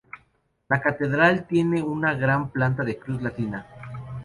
[0.67, 3.67] La catedral tiene una gran planta de cruz latina.